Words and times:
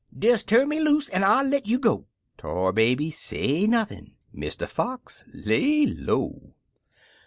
'■" 0.15 0.19
Des 0.19 0.39
turn 0.41 0.67
me 0.67 0.79
loose, 0.79 1.09
an' 1.09 1.23
I'll 1.23 1.45
let 1.45 1.67
you 1.67 1.77
go!" 1.77 2.07
Tar 2.35 2.71
Baby 2.73 3.11
say 3.11 3.67
nothin'— 3.67 4.13
Mr. 4.35 4.67
Fox 4.67 5.23
lay 5.31 5.85
low. 5.85 6.55